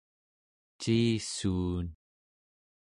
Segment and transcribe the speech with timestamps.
[0.79, 1.87] ciissuun